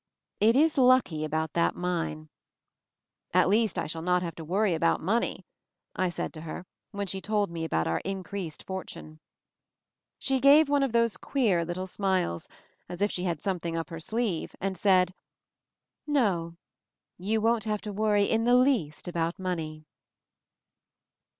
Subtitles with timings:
[0.39, 2.29] It is lucky about that mine.
[3.35, 5.45] "At least I shall not have to worry about money,"
[5.95, 9.19] I said to her when she told me about our increased fortune.
[10.17, 12.47] She gave one of those queer little smiles,
[12.89, 15.13] as if she had something up her sleeve, and said:
[16.07, 16.55] "No;
[17.19, 19.85] you won't have to worry in the about money."